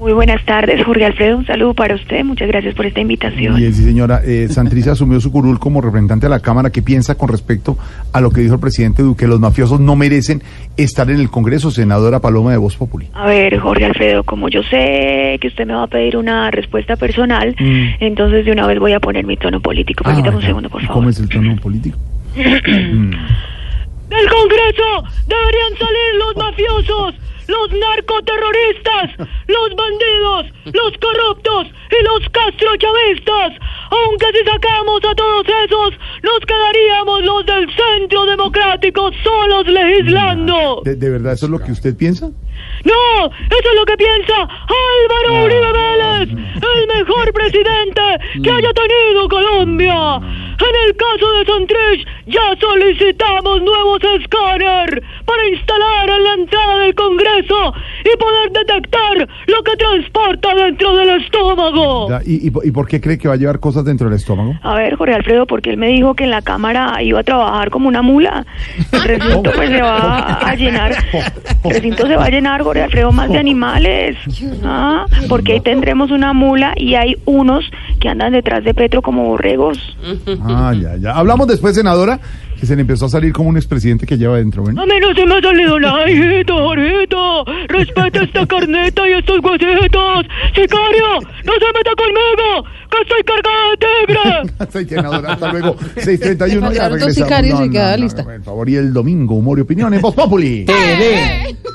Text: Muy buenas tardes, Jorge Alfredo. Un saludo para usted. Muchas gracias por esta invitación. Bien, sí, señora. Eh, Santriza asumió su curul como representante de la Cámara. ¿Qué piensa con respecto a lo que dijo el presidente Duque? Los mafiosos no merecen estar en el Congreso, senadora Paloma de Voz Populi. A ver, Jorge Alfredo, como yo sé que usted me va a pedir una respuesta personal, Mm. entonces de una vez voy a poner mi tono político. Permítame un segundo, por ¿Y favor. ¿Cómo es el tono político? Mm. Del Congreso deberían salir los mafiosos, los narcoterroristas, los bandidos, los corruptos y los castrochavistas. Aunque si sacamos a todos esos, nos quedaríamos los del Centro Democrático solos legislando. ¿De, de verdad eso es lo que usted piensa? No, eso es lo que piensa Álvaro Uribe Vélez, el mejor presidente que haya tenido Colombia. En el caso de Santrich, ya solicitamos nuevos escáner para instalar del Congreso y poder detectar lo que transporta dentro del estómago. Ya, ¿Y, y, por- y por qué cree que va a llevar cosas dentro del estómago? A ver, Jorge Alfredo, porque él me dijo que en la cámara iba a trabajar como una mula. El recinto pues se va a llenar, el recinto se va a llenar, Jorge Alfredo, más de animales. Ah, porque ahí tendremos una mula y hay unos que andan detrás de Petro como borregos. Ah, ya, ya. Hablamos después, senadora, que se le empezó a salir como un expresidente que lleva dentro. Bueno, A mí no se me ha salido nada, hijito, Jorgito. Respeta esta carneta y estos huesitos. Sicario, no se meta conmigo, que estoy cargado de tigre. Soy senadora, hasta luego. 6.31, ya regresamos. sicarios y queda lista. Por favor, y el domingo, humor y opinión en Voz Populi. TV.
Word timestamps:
Muy 0.00 0.12
buenas 0.12 0.44
tardes, 0.44 0.84
Jorge 0.86 1.04
Alfredo. 1.06 1.38
Un 1.38 1.44
saludo 1.46 1.74
para 1.74 1.96
usted. 1.96 2.22
Muchas 2.22 2.46
gracias 2.46 2.72
por 2.76 2.86
esta 2.86 3.00
invitación. 3.00 3.56
Bien, 3.56 3.74
sí, 3.74 3.82
señora. 3.82 4.20
Eh, 4.24 4.46
Santriza 4.48 4.92
asumió 4.92 5.18
su 5.20 5.32
curul 5.32 5.58
como 5.58 5.80
representante 5.80 6.26
de 6.26 6.30
la 6.30 6.38
Cámara. 6.38 6.70
¿Qué 6.70 6.82
piensa 6.82 7.16
con 7.16 7.28
respecto 7.28 7.76
a 8.12 8.20
lo 8.20 8.30
que 8.30 8.40
dijo 8.42 8.54
el 8.54 8.60
presidente 8.60 9.02
Duque? 9.02 9.26
Los 9.26 9.40
mafiosos 9.40 9.80
no 9.80 9.96
merecen 9.96 10.40
estar 10.76 11.10
en 11.10 11.18
el 11.18 11.30
Congreso, 11.30 11.72
senadora 11.72 12.20
Paloma 12.20 12.52
de 12.52 12.58
Voz 12.58 12.76
Populi. 12.76 13.08
A 13.12 13.26
ver, 13.26 13.58
Jorge 13.58 13.86
Alfredo, 13.86 14.22
como 14.22 14.48
yo 14.48 14.62
sé 14.62 15.36
que 15.40 15.48
usted 15.48 15.66
me 15.66 15.74
va 15.74 15.82
a 15.82 15.86
pedir 15.88 16.16
una 16.16 16.48
respuesta 16.52 16.94
personal, 16.94 17.56
Mm. 17.58 17.94
entonces 17.98 18.44
de 18.44 18.52
una 18.52 18.68
vez 18.68 18.78
voy 18.78 18.92
a 18.92 19.00
poner 19.00 19.26
mi 19.26 19.36
tono 19.36 19.58
político. 19.60 20.04
Permítame 20.04 20.36
un 20.36 20.42
segundo, 20.42 20.70
por 20.70 20.80
¿Y 20.80 20.86
favor. 20.86 21.00
¿Cómo 21.00 21.10
es 21.10 21.18
el 21.18 21.28
tono 21.28 21.56
político? 21.56 21.98
Mm. 22.38 23.10
Del 24.08 24.26
Congreso 24.30 25.04
deberían 25.26 25.76
salir 25.76 26.14
los 26.18 26.36
mafiosos, 26.36 27.14
los 27.48 27.70
narcoterroristas, 27.72 29.28
los 29.46 29.68
bandidos, 29.74 30.46
los 30.66 30.92
corruptos 31.00 31.66
y 31.90 32.04
los 32.04 32.28
castrochavistas. 32.30 33.52
Aunque 33.90 34.26
si 34.32 34.44
sacamos 34.44 35.00
a 35.04 35.14
todos 35.14 35.46
esos, 35.64 35.94
nos 36.22 36.40
quedaríamos 36.46 37.22
los 37.22 37.46
del 37.46 37.66
Centro 37.74 38.26
Democrático 38.26 39.10
solos 39.24 39.66
legislando. 39.66 40.82
¿De, 40.84 40.94
de 40.94 41.10
verdad 41.10 41.32
eso 41.32 41.46
es 41.46 41.52
lo 41.52 41.58
que 41.58 41.72
usted 41.72 41.96
piensa? 41.96 42.30
No, 42.84 43.26
eso 43.26 43.68
es 43.70 43.76
lo 43.76 43.84
que 43.86 43.96
piensa 43.96 44.34
Álvaro 44.42 45.44
Uribe 45.44 45.72
Vélez, 45.72 46.28
el 46.30 46.86
mejor 46.98 47.32
presidente 47.32 48.02
que 48.42 48.50
haya 48.50 48.72
tenido 48.72 49.28
Colombia. 49.28 50.20
En 50.58 50.88
el 50.88 50.96
caso 50.96 51.32
de 51.32 51.44
Santrich, 51.46 52.06
ya 52.26 52.56
solicitamos 52.60 53.62
nuevos 53.62 54.00
escáner 54.02 55.02
para 55.24 55.46
instalar 55.48 55.97
del 56.88 56.94
Congreso 56.94 57.74
y 58.04 58.16
poder 58.18 58.52
detectar 58.52 59.28
lo 59.46 59.62
que 59.62 59.76
transporta 59.76 60.54
dentro 60.54 60.96
del 60.96 61.20
estómago. 61.20 62.08
Ya, 62.08 62.20
¿Y, 62.24 62.46
y, 62.46 62.50
por- 62.50 62.66
y 62.66 62.70
por 62.70 62.86
qué 62.88 63.00
cree 63.00 63.18
que 63.18 63.28
va 63.28 63.34
a 63.34 63.36
llevar 63.36 63.60
cosas 63.60 63.84
dentro 63.84 64.08
del 64.08 64.16
estómago? 64.16 64.54
A 64.62 64.74
ver, 64.74 64.96
Jorge 64.96 65.14
Alfredo, 65.14 65.46
porque 65.46 65.70
él 65.70 65.76
me 65.76 65.88
dijo 65.88 66.14
que 66.14 66.24
en 66.24 66.30
la 66.30 66.42
cámara 66.42 67.02
iba 67.02 67.20
a 67.20 67.22
trabajar 67.22 67.70
como 67.70 67.88
una 67.88 68.02
mula. 68.02 68.44
El 68.92 69.02
recinto 69.02 69.50
pues 69.54 69.70
se 69.70 69.80
va 69.82 70.18
a 70.40 70.54
llenar, 70.54 70.92
el 71.64 71.70
recinto 71.70 72.06
se 72.06 72.16
va 72.16 72.24
a 72.24 72.30
llenar, 72.30 72.62
Jorge 72.62 72.82
Alfredo, 72.82 73.12
más 73.12 73.28
de 73.30 73.38
animales. 73.38 74.16
Ah, 74.64 75.06
porque 75.28 75.52
ahí 75.54 75.60
tendremos 75.60 76.10
una 76.10 76.32
mula 76.32 76.72
y 76.76 76.94
hay 76.94 77.16
unos 77.24 77.64
que 77.98 78.08
andan 78.08 78.32
detrás 78.32 78.64
de 78.64 78.74
Petro 78.74 79.02
como 79.02 79.24
borregos. 79.24 79.78
Ah, 80.42 80.74
ya, 80.80 80.96
ya. 80.96 81.12
Hablamos 81.12 81.46
después, 81.46 81.74
senadora, 81.74 82.18
que 82.58 82.66
se 82.66 82.74
le 82.74 82.82
empezó 82.82 83.06
a 83.06 83.08
salir 83.08 83.32
como 83.32 83.48
un 83.50 83.56
expresidente 83.56 84.06
que 84.06 84.16
lleva 84.16 84.36
dentro. 84.36 84.62
Bueno, 84.62 84.82
A 84.82 84.86
mí 84.86 84.92
no 85.00 85.12
se 85.14 85.26
me 85.26 85.36
ha 85.36 85.40
salido 85.40 85.78
nada, 85.80 86.10
hijito, 86.10 86.56
Jorgito. 86.56 87.44
Respeta 87.68 88.22
esta 88.24 88.46
carneta 88.46 89.08
y 89.08 89.12
estos 89.12 89.38
huesitos. 89.42 90.26
Sicario, 90.54 91.20
no 91.44 91.52
se 91.52 91.66
meta 91.74 91.90
conmigo, 91.96 92.64
que 92.90 92.98
estoy 93.02 93.22
cargado 93.24 93.70
de 93.70 93.76
tigre. 94.56 94.66
Soy 94.72 94.84
senadora, 94.86 95.32
hasta 95.34 95.52
luego. 95.52 95.76
6.31, 95.76 96.72
ya 96.72 96.88
regresamos. 96.88 97.14
sicarios 97.14 97.60
y 97.66 97.70
queda 97.70 97.96
lista. 97.96 98.24
Por 98.24 98.42
favor, 98.42 98.68
y 98.68 98.76
el 98.76 98.92
domingo, 98.92 99.34
humor 99.34 99.58
y 99.58 99.62
opinión 99.62 99.92
en 99.94 100.00
Voz 100.00 100.14
Populi. 100.14 100.64
TV. 100.64 101.56